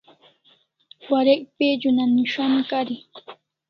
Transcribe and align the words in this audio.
Warek 1.09 1.41
page 1.57 1.85
una 1.91 2.05
nis'an 2.15 2.53
kari 2.69 2.95